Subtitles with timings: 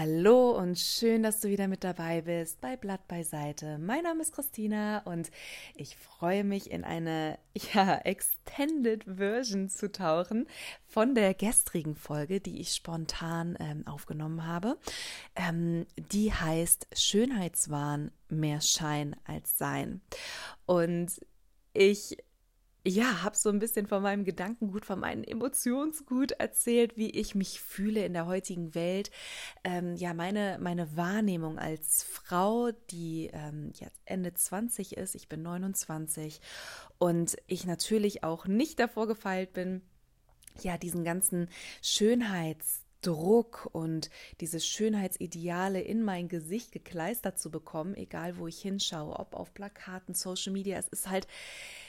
[0.00, 3.78] Hallo und schön, dass du wieder mit dabei bist bei Blatt beiseite.
[3.78, 5.28] Mein Name ist Christina und
[5.74, 7.36] ich freue mich in eine
[7.74, 10.46] ja, Extended Version zu tauchen
[10.86, 14.78] von der gestrigen Folge, die ich spontan ähm, aufgenommen habe.
[15.34, 20.00] Ähm, die heißt Schönheitswahn, mehr Schein als Sein.
[20.64, 21.20] Und
[21.72, 22.18] ich
[22.88, 27.60] ja, habe so ein bisschen von meinem Gedankengut, von meinem Emotionsgut erzählt, wie ich mich
[27.60, 29.10] fühle in der heutigen Welt.
[29.62, 35.42] Ähm, ja, meine, meine Wahrnehmung als Frau, die ähm, jetzt Ende 20 ist, ich bin
[35.42, 36.40] 29
[36.98, 39.82] und ich natürlich auch nicht davor gefeilt bin,
[40.62, 41.48] ja, diesen ganzen
[41.82, 44.10] Schönheits- Druck und
[44.40, 50.14] diese Schönheitsideale in mein Gesicht gekleistert zu bekommen, egal wo ich hinschaue, ob auf Plakaten,
[50.14, 51.28] Social Media, es ist halt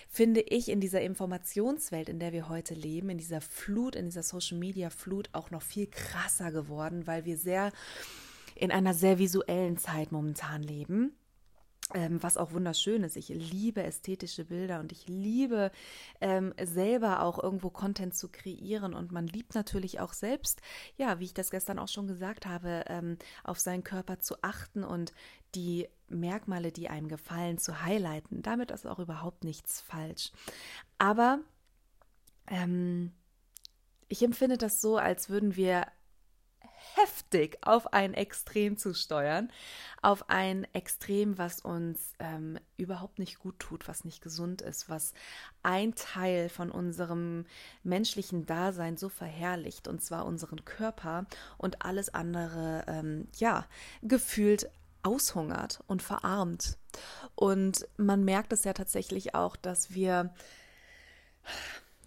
[0.09, 4.23] finde ich in dieser Informationswelt, in der wir heute leben, in dieser Flut, in dieser
[4.23, 7.71] Social-Media-Flut auch noch viel krasser geworden, weil wir sehr
[8.55, 11.13] in einer sehr visuellen Zeit momentan leben.
[11.95, 13.17] Ähm, was auch wunderschön ist.
[13.17, 15.71] Ich liebe ästhetische Bilder und ich liebe
[16.21, 20.61] ähm, selber auch irgendwo Content zu kreieren und man liebt natürlich auch selbst,
[20.97, 24.83] ja, wie ich das gestern auch schon gesagt habe, ähm, auf seinen Körper zu achten
[24.83, 25.13] und
[25.55, 28.41] die Merkmale, die einem gefallen, zu highlighten.
[28.41, 30.31] Damit ist auch überhaupt nichts falsch.
[30.97, 31.39] Aber
[32.47, 33.11] ähm,
[34.07, 35.85] ich empfinde das so, als würden wir
[36.95, 39.51] heftig auf ein Extrem zu steuern,
[40.01, 45.13] auf ein Extrem, was uns ähm, überhaupt nicht gut tut, was nicht gesund ist, was
[45.63, 47.45] ein Teil von unserem
[47.83, 51.25] menschlichen Dasein so verherrlicht, und zwar unseren Körper
[51.57, 53.65] und alles andere, ähm, ja,
[54.01, 54.69] gefühlt
[55.03, 56.77] aushungert und verarmt.
[57.35, 60.33] Und man merkt es ja tatsächlich auch, dass wir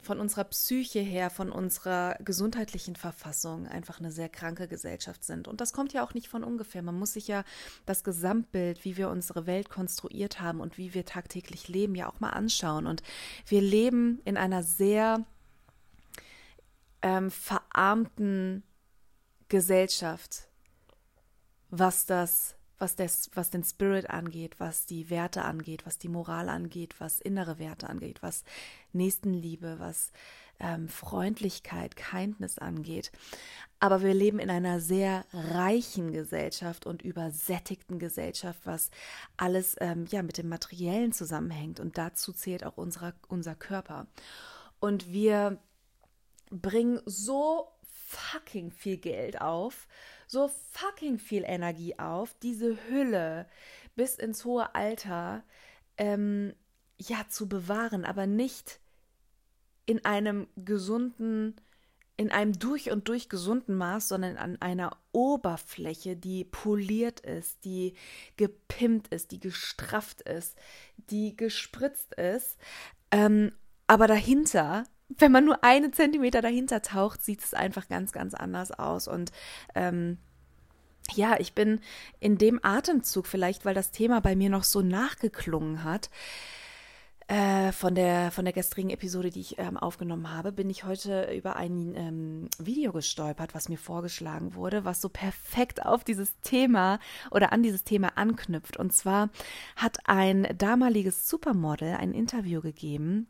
[0.03, 5.47] von unserer Psyche her, von unserer gesundheitlichen Verfassung einfach eine sehr kranke Gesellschaft sind.
[5.47, 6.83] Und das kommt ja auch nicht von ungefähr.
[6.83, 7.45] Man muss sich ja
[7.87, 12.19] das Gesamtbild, wie wir unsere Welt konstruiert haben und wie wir tagtäglich leben, ja auch
[12.19, 12.89] mal anschauen.
[12.89, 13.05] Und
[13.47, 15.25] wir leben in einer sehr
[17.01, 18.65] ähm, verarmten
[19.49, 20.49] Gesellschaft,
[21.71, 26.49] was das was, das, was den Spirit angeht, was die Werte angeht, was die Moral
[26.49, 28.45] angeht, was innere Werte angeht, was
[28.93, 30.13] Nächstenliebe, was
[30.59, 33.13] ähm, Freundlichkeit, Kindness angeht.
[33.81, 38.91] Aber wir leben in einer sehr reichen Gesellschaft und übersättigten Gesellschaft, was
[39.37, 41.81] alles ähm, ja mit dem Materiellen zusammenhängt.
[41.81, 44.07] Und dazu zählt auch unserer, unser Körper.
[44.81, 45.59] Und wir
[46.51, 47.69] bringen so
[48.13, 49.87] fucking viel Geld auf
[50.33, 53.47] so fucking viel Energie auf, diese Hülle
[53.95, 55.45] bis ins hohe Alter
[55.99, 56.55] ähm,
[56.97, 58.81] ja zu bewahren, aber nicht
[59.85, 61.57] in einem gesunden,
[62.17, 67.95] in einem durch und durch gesunden Maß, sondern an einer Oberfläche, die poliert ist, die
[68.37, 70.57] gepimpt ist, die gestrafft ist,
[70.97, 72.57] die gespritzt ist.
[73.11, 73.53] Ähm,
[73.87, 74.85] aber dahinter
[75.19, 79.09] wenn man nur einen Zentimeter dahinter taucht, sieht es einfach ganz, ganz anders aus.
[79.09, 79.33] Und
[79.75, 80.19] ähm,
[81.15, 81.81] ja, ich bin
[82.21, 86.11] in dem Atemzug, vielleicht weil das Thema bei mir noch so nachgeklungen hat,
[87.29, 91.33] äh, von, der, von der gestrigen Episode, die ich ähm, aufgenommen habe, bin ich heute
[91.35, 96.99] über ein ähm, Video gestolpert, was mir vorgeschlagen wurde, was so perfekt auf dieses Thema
[97.31, 98.77] oder an dieses Thema anknüpft.
[98.77, 99.31] Und zwar
[99.77, 103.29] hat ein damaliges Supermodel ein Interview gegeben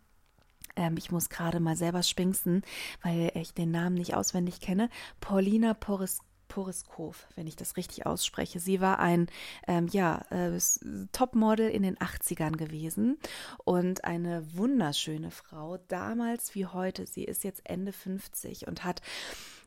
[0.76, 2.62] ähm, ich muss gerade mal selber spinksen,
[3.02, 4.88] weil ich den Namen nicht auswendig kenne.
[5.20, 6.20] Paulina Poris
[6.52, 8.60] Poriskov, wenn ich das richtig ausspreche.
[8.60, 9.28] Sie war ein
[9.66, 10.58] ähm, ja, äh,
[11.10, 13.16] Topmodel in den 80ern gewesen
[13.64, 17.06] und eine wunderschöne Frau, damals wie heute.
[17.06, 19.00] Sie ist jetzt Ende 50 und hat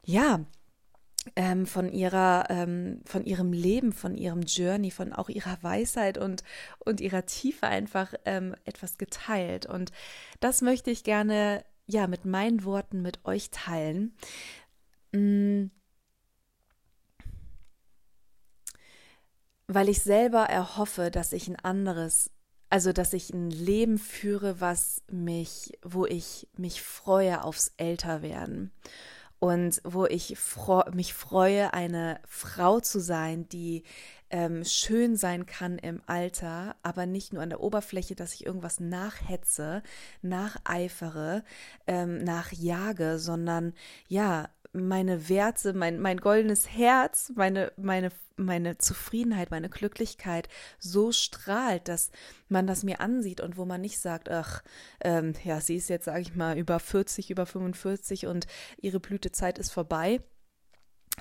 [0.04, 0.42] ja
[1.36, 6.44] ähm, von ihrer, ähm, von ihrem Leben, von ihrem Journey, von auch ihrer Weisheit und,
[6.80, 9.66] und ihrer Tiefe einfach ähm, etwas geteilt.
[9.66, 9.92] Und
[10.40, 14.16] das möchte ich gerne, ja, mit meinen Worten mit euch teilen.
[15.12, 15.66] Mm.
[19.68, 22.30] Weil ich selber erhoffe, dass ich ein anderes
[22.70, 28.72] also, dass ich ein Leben führe, was mich, wo ich mich freue aufs Älterwerden
[29.46, 33.84] und wo ich fro mich freue, eine Frau zu sein, die
[34.32, 38.80] ähm, schön sein kann im Alter, aber nicht nur an der Oberfläche, dass ich irgendwas
[38.80, 39.84] nachhetze,
[40.24, 41.44] nacheifere,
[41.86, 43.74] ähm, nachjage, sondern
[44.08, 50.50] ja, meine Werte, mein, mein goldenes Herz, meine, meine, meine Zufriedenheit, meine Glücklichkeit
[50.80, 52.12] so strahlt, dass
[52.50, 54.64] man das mir ansieht und wo man nicht sagt, ach,
[55.02, 59.58] ähm, ja, sie ist jetzt, sage ich mal, über 40, über 45 und ihre Blütezeit
[59.60, 60.22] ist vorbei.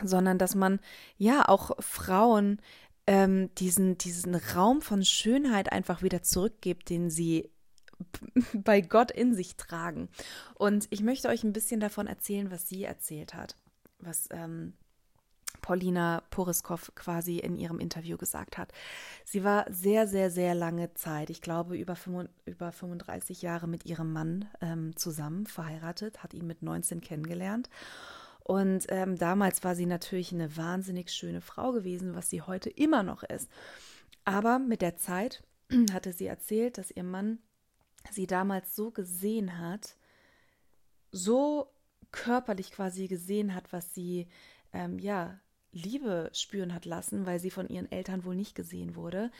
[0.03, 0.81] sondern dass man
[1.19, 2.61] ja auch Frauen
[3.07, 7.54] ähm, diesen, diesen Raum von Schönheit einfach wieder zurückgibt, den sie
[8.55, 10.09] bei Gott in sich tragen.
[10.55, 13.57] Und ich möchte euch ein bisschen davon erzählen, was sie erzählt hat,
[13.99, 14.75] was ähm,
[15.65, 18.73] Paulina Poriskov quasi in ihrem Interview gesagt hat.
[19.25, 24.47] Sie war sehr, sehr, sehr lange Zeit, ich glaube über, 35 Jahre mit ihrem Mann
[24.61, 27.71] ähm, zusammen, verheiratet, hat ihn mit 19 kennengelernt.
[28.41, 33.03] Und ähm, damals war sie natürlich eine wahnsinnig schöne Frau gewesen, was sie heute immer
[33.03, 33.51] noch ist.
[34.27, 35.43] Aber mit der Zeit
[35.93, 37.39] hatte sie erzählt, dass ihr Mann
[38.11, 39.97] sie damals so gesehen hat,
[41.11, 41.73] so
[42.13, 44.29] körperlich quasi gesehen hat, was sie
[44.73, 45.39] ähm, ja
[45.75, 49.31] Liebe spüren hat lassen, weil sie von ihren Eltern wohl nicht gesehen wurde,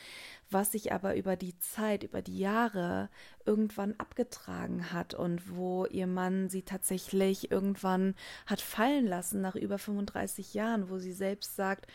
[0.49, 3.09] was sich aber über die Zeit, über die Jahre
[3.45, 8.15] irgendwann abgetragen hat und wo ihr Mann sie tatsächlich irgendwann
[8.45, 11.87] hat fallen lassen nach über 35 Jahren, wo sie selbst sagt,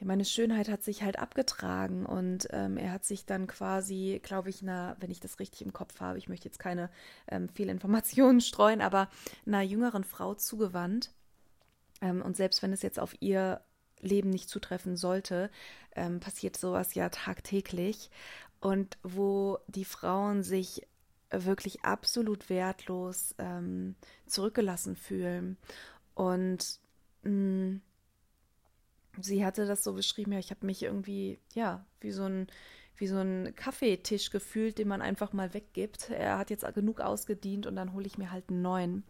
[0.00, 4.48] ja, meine Schönheit hat sich halt abgetragen und ähm, er hat sich dann quasi, glaube
[4.48, 6.90] ich, einer, wenn ich das richtig im Kopf habe, ich möchte jetzt keine
[7.28, 9.08] ähm, viele Informationen streuen, aber
[9.46, 11.12] einer jüngeren Frau zugewandt
[12.00, 13.60] ähm, und selbst wenn es jetzt auf ihr
[14.00, 15.50] Leben nicht zutreffen sollte,
[15.94, 18.10] ähm, passiert sowas ja tagtäglich.
[18.60, 20.86] Und wo die Frauen sich
[21.30, 23.94] wirklich absolut wertlos ähm,
[24.26, 25.56] zurückgelassen fühlen.
[26.14, 26.80] Und
[27.22, 27.82] mh, mm,
[29.24, 32.46] sie hatte das so beschrieben, ja, ich habe mich irgendwie, ja, wie so ein
[33.00, 36.10] wie so ein Kaffeetisch gefühlt, den man einfach mal weggibt.
[36.10, 39.04] Er hat jetzt genug ausgedient und dann hole ich mir halt einen neuen.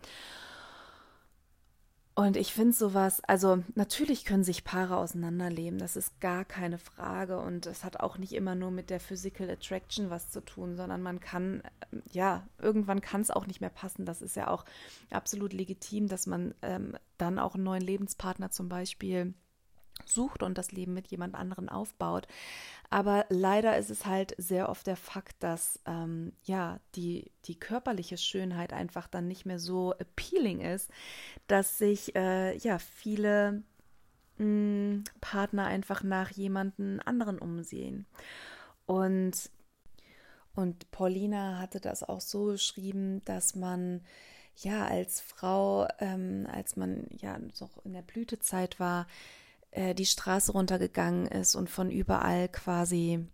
[2.15, 7.39] Und ich finde sowas, also natürlich können sich Paare auseinanderleben, das ist gar keine Frage.
[7.39, 11.03] Und es hat auch nicht immer nur mit der Physical Attraction was zu tun, sondern
[11.03, 11.63] man kann,
[12.13, 14.05] ja, irgendwann kann es auch nicht mehr passen.
[14.05, 14.65] Das ist ja auch
[15.11, 19.35] absolut legitim, dass man ähm, dann auch einen neuen Lebenspartner zum Beispiel
[20.07, 22.27] sucht und das Leben mit jemand anderen aufbaut.
[22.91, 28.19] Aber leider ist es halt sehr oft der Fakt, dass ähm, ja die, die körperliche
[28.19, 30.91] Schönheit einfach dann nicht mehr so appealing ist,
[31.47, 33.63] dass sich äh, ja viele
[34.39, 38.07] mh, hm, Partner einfach nach jemanden anderen umsehen.
[38.87, 39.51] Und
[40.55, 44.03] und Paulina hatte das auch so geschrieben, dass man
[44.57, 49.07] ja als Frau, ähm, als man ja noch in der Blütezeit war,
[49.71, 53.27] äh, die Straße runtergegangen ist und von überall quasi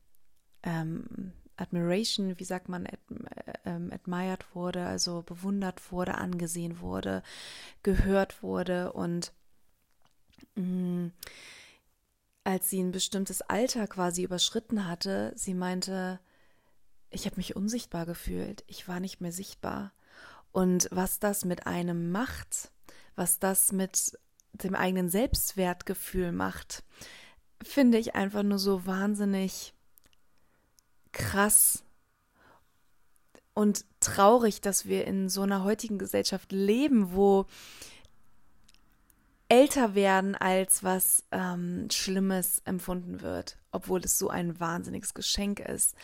[0.62, 2.98] ähm, Admiration, wie sagt man, ad,
[3.64, 7.22] äh, admired wurde, also bewundert wurde, angesehen wurde,
[7.82, 9.32] gehört wurde und
[10.54, 11.12] mh, mm,
[12.44, 16.20] als sie ein bestimmtes Alter quasi überschritten hatte, sie meinte,
[17.10, 19.92] ich habe mich unsichtbar gefühlt, ich war nicht mehr sichtbar.
[20.52, 22.70] Und was das mit einem macht,
[23.16, 24.16] was das mit
[24.64, 26.82] dem eigenen Selbstwertgefühl macht,
[27.62, 29.74] finde ich einfach nur so wahnsinnig
[31.12, 31.84] krass
[33.54, 37.46] und traurig, dass wir in so einer heutigen Gesellschaft leben, wo
[39.48, 45.94] älter werden als was ähm, Schlimmes empfunden wird, obwohl es so ein wahnsinniges Geschenk ist.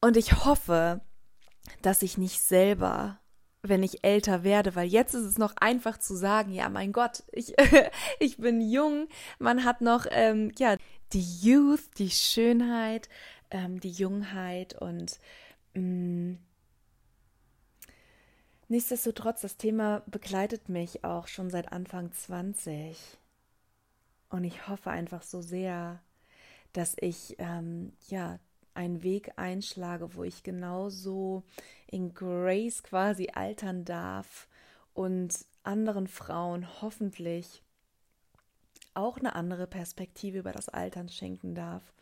[0.00, 1.00] Und ich hoffe,
[1.82, 3.20] dass ich nicht selber
[3.68, 7.24] wenn ich älter werde, weil jetzt ist es noch einfach zu sagen, ja, mein Gott,
[7.32, 7.54] ich,
[8.20, 9.08] ich bin jung,
[9.38, 10.76] man hat noch, ähm, ja,
[11.12, 13.08] die Youth, die Schönheit,
[13.50, 15.18] ähm, die Jungheit und
[15.74, 16.38] mh, mm,
[18.68, 22.98] nichtsdestotrotz, das Thema begleitet mich auch schon seit Anfang 20
[24.30, 26.00] und ich hoffe einfach so sehr,
[26.72, 28.38] dass ich, ähm, ja,
[28.76, 31.44] einen Weg einschlage, wo ich genauso
[31.86, 34.48] in Grace quasi altern darf
[34.94, 37.62] und anderen Frauen hoffentlich
[38.94, 41.92] auch eine andere Perspektive über das Altern schenken darf.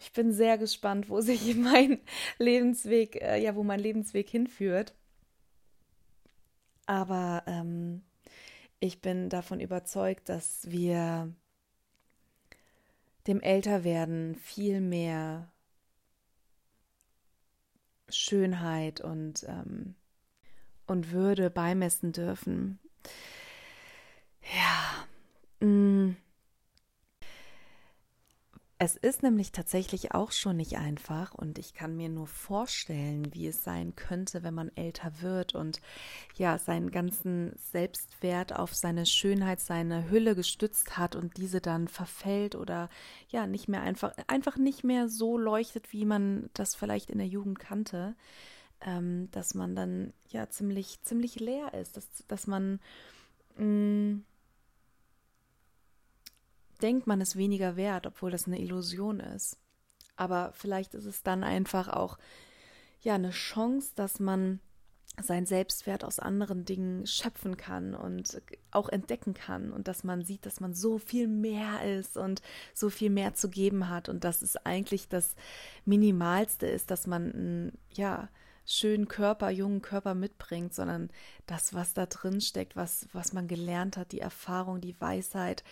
[0.00, 2.00] Ich bin sehr gespannt, wo sich mein
[2.38, 4.94] Lebensweg, äh, ja, wo mein Lebensweg hinführt.
[6.86, 8.02] Aber ähm,
[8.80, 11.32] ich bin davon überzeugt, dass wir
[13.26, 15.50] dem Älterwerden viel mehr
[18.28, 19.94] Schönheit und, ähm,
[20.86, 22.78] und Würde beimessen dürfen.
[24.54, 25.06] Ja.
[25.60, 25.66] Mh.
[25.66, 26.16] Mm.
[28.80, 33.48] Es ist nämlich tatsächlich auch schon nicht einfach und ich kann mir nur vorstellen, wie
[33.48, 35.80] es sein könnte, wenn man älter wird und
[36.36, 42.54] ja, seinen ganzen Selbstwert auf seine Schönheit, seine Hülle gestützt hat und diese dann verfällt
[42.54, 42.88] oder
[43.30, 47.26] ja, nicht mehr einfach, einfach nicht mehr so leuchtet, wie man das vielleicht in der
[47.26, 48.14] Jugend kannte,
[48.80, 52.78] ähm, dass man dann ja ziemlich, ziemlich leer ist, dass, dass man
[53.56, 54.24] mh, mm,
[56.78, 59.58] denkt, man ist weniger wert, obwohl das eine Illusion ist.
[60.16, 62.18] Aber vielleicht ist es dann einfach auch
[63.00, 64.60] ja eine Chance, dass man
[65.20, 70.46] seinen Selbstwert aus anderen Dingen schöpfen kann und auch entdecken kann und dass man sieht,
[70.46, 72.42] dass man so viel mehr ist und
[72.74, 75.34] so viel mehr zu geben hat und dass es eigentlich das
[75.84, 78.28] Minimalste ist, dass man einen, ja,
[78.64, 81.08] schönen Körper, jungen Körper mitbringt, sondern
[81.46, 85.64] das, was da drin steckt, was, was man gelernt hat, die Erfahrung, die Weisheit,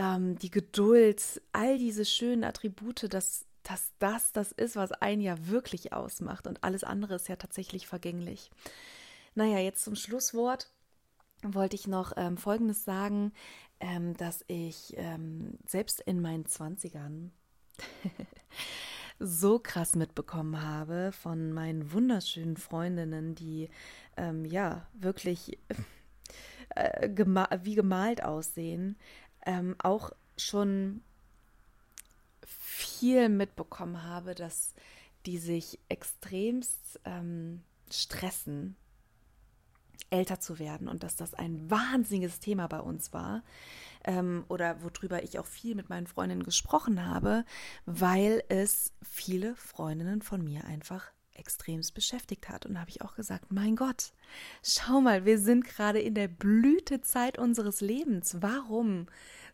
[0.00, 5.46] ähm, die Geduld, all diese schönen Attribute, das dass das das ist, was einen ja
[5.46, 8.50] wirklich ausmacht und alles andere ist ja tatsächlich vergänglich.
[9.34, 10.72] Naja, jetzt zum Schlusswort
[11.42, 13.32] wollte ich noch ähm, Folgendes sagen,
[13.78, 17.32] ähm, dass ich ähm, selbst in meinen Zwanzigern
[19.18, 23.68] so krass mitbekommen habe von meinen wunderschönen Freundinnen, die
[24.16, 25.58] ähm, ja wirklich
[26.70, 28.96] äh, gema wie gemalt aussehen,
[29.46, 31.02] ähm, auch schon
[32.46, 34.74] viel mitbekommen habe, dass
[35.26, 38.76] die sich extremst ähm, stressen,
[40.10, 43.42] älter zu werden und dass das ein wahnsinniges Thema bei uns war
[44.04, 47.44] ähm, oder worüber ich auch viel mit meinen Freundinnen gesprochen habe,
[47.86, 52.66] weil es viele Freundinnen von mir einfach extremst beschäftigt hat.
[52.66, 54.12] Und da habe ich auch gesagt, mein Gott,
[54.62, 58.36] schau mal, wir sind gerade in der Blütezeit unseres Lebens.
[58.40, 59.06] Warum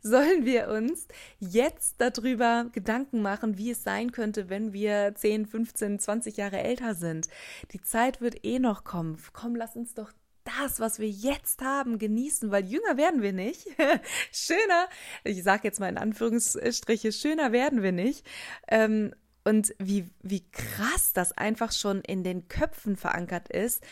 [0.03, 1.09] sollen wir uns
[1.41, 6.95] jetzt darüber Gedanken machen, wie es sein könnte, wenn wir 10, 15, 20 Jahre älter
[6.95, 7.29] sind.
[7.73, 9.19] Die Zeit wird eh noch kommen.
[9.33, 10.13] Komm, lass uns doch
[10.61, 13.67] das, was wir jetzt haben, genießen, weil jünger werden wir nicht.
[14.33, 14.89] schöner,
[15.25, 18.25] ich sage jetzt mal in Anführungsstriche, schöner werden wir nicht.
[18.69, 19.13] Ähm,
[19.47, 23.85] und wie, wie krass das einfach schon in den Köpfen verankert ist,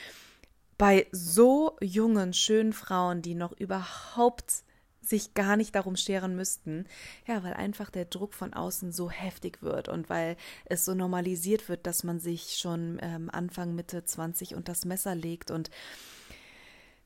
[0.77, 4.65] bei so jungen, schönen Frauen, die noch überhaupt
[5.01, 6.87] sich gar nicht darum scheren müssten.
[7.29, 11.69] Ja, weil einfach der Druck von außen so heftig wird und weil es so normalisiert
[11.69, 15.71] wird, dass man sich schon ähm, Anfang, Mitte 20 und das Messer legt und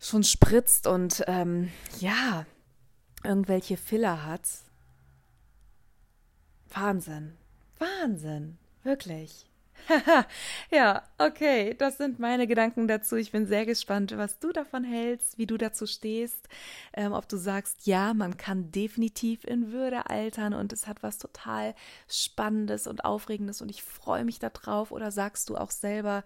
[0.01, 2.47] schon spritzt und ähm, ja,
[3.25, 4.49] irgendwelche Filler hat.
[6.71, 7.37] Wahnsinn.
[7.79, 8.59] Wahnsinn.
[8.83, 9.49] Wirklich.
[10.71, 13.17] ja, okay, das sind meine Gedanken dazu.
[13.17, 16.49] Ich bin sehr gespannt, was du davon hältst, wie du dazu stehst,
[16.93, 21.19] ähm, ob du sagst, ja, man kann definitiv in Würde altern und es hat was
[21.19, 21.75] total
[22.09, 26.25] Spannendes und Aufregendes und ich freue mich darauf oder sagst du auch selber,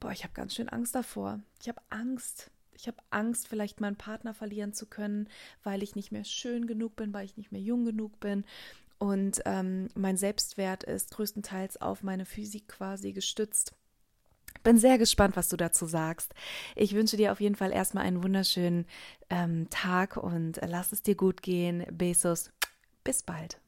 [0.00, 1.40] boah, ich habe ganz schön Angst davor.
[1.60, 2.50] Ich habe Angst.
[2.74, 5.28] Ich habe Angst, vielleicht meinen Partner verlieren zu können,
[5.64, 8.44] weil ich nicht mehr schön genug bin, weil ich nicht mehr jung genug bin.
[8.98, 13.72] Und ähm, mein Selbstwert ist größtenteils auf meine Physik quasi gestützt.
[14.64, 16.34] Bin sehr gespannt, was du dazu sagst.
[16.74, 18.86] Ich wünsche dir auf jeden Fall erstmal einen wunderschönen
[19.30, 21.86] ähm, Tag und lass es dir gut gehen.
[21.92, 22.50] Besos.
[23.04, 23.60] Bis bald.